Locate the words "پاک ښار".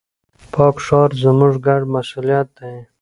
0.53-1.09